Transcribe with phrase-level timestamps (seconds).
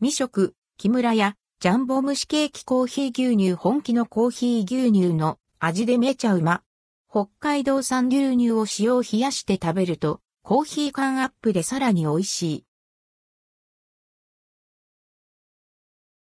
[0.00, 6.62] 未食、木村屋、ジャンボ蒸しケーキコーヒー牛乳本気のコーヒー牛乳の味でめちゃうま。
[7.10, 12.64] 北海道産牛乳を使用冷やして食べると、コーヒー感アップでさらに美味しい。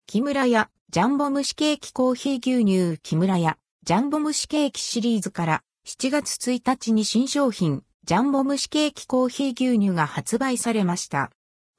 [0.07, 11.29] 木村屋、ジャンボ蒸しケーキコーヒー牛乳木村屋、ジャンボ蒸しケーキシリーズから7月1日に新商品、ジャンボ蒸しケーキコーヒー牛乳が発売されました。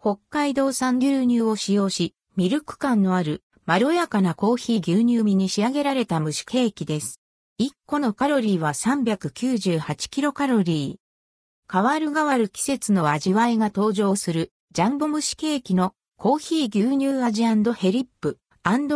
[0.02, 7.20] 北海道産牛乳を使用し、ミルク感のある、まろやかなコーヒー牛乳味に仕上げられた蒸しケーキです。
[7.60, 11.70] 1個のカロリーは398キロカロリー。
[11.70, 17.44] 変わる変わる季節の味わいが登場する、ジャンボ蒸しケーキのコーヒー牛乳味
[17.74, 18.38] ヘリップ、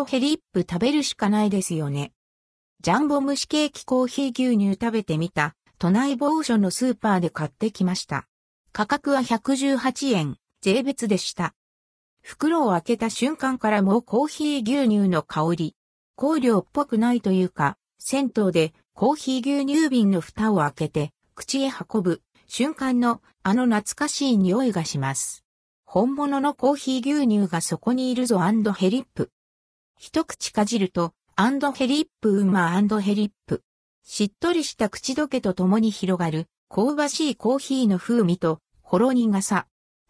[0.06, 2.12] ヘリップ食べるしかないですよね。
[2.80, 8.26] ジャンボ蒸しケーキコーヒー牛乳食べてみた、都内某所のスーパーで買ってきました。
[8.72, 11.54] 価格は118円、税別でした。
[12.22, 15.76] 袋を開けた瞬間からもうコーヒー牛乳の香り。
[16.16, 25.44] 香料っぽくないというか、銭湯でコーヒー牛乳瓶の蓋を開けて口へ運ぶ瞬間のあの懐かしい匂いがします。
[25.84, 29.30] 本物のコーヒー牛乳がそこにいるぞヘリップ。
[29.98, 32.70] 一口かじると、アンドヘリップウマ
[33.02, 33.62] ヘリップ。
[34.02, 39.66] しっとりした口どけとともに広がる香ばしいコーヒーの風味とほろ苦さ。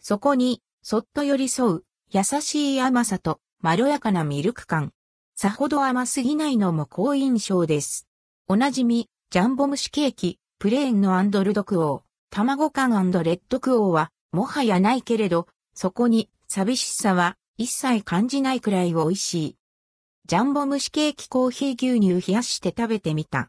[0.07, 4.93] そこにそっと寄り添う優しい甘さとまろやかなミルク感。
[5.35, 8.07] さほど甘すぎないのも好印象です。
[8.47, 19.57] おなじみ、ジャンボ蒸しケーキ、プレーンのアンドルドクオー、卵感レッドクオーは、もはやないけれど、そこに寂しさは一切感じないくらい美味しい。
[20.27, 23.49] ジャンボ蒸しケーキコーヒー牛乳冷やして食べてみた。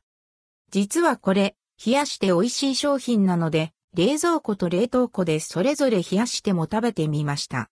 [0.72, 7.70] 実はこれ、冷やして美味しい商品なので、冷蔵庫と冷凍庫でそれぞれ冷やしても食べてみました。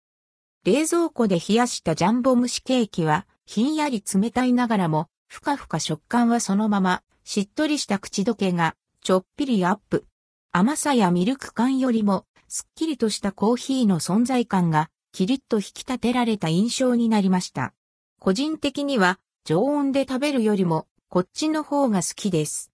[0.63, 10.05] 冷蔵庫で冷やしたジャンボ蒸しケーキは、ひんやり冷たいながらも、ふかふか食感はそのまま、しっとりした口どけが、ちょっぴりアップ。
[10.53, 17.73] 甘さやミルク感よりも、すっきりとしたコーヒーの存在感が、キリッと引き立てられた印象になりました。
[18.21, 22.71] 個人的には、常温で食べるよりも、こっちの方が好きです。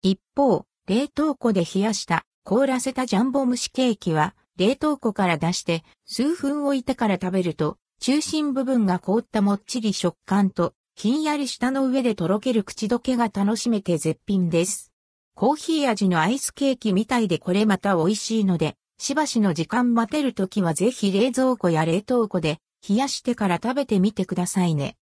[0.00, 14.94] 一方、冷凍庫で冷やした凍らせたジャンボ蒸しケーキは、冷凍庫から出して数分置いてから食べると、中心部分が凍ったもっちり食感と、ひんやり舌の上でとろける口どけが楽しめて絶品です。
[15.34, 24.96] コーヒー味のアイスケーキみたいでこれまた美味しいので、しばしの時間待てるときはぜひ冷蔵庫や冷凍庫で冷やしてから食べてみてくださいね。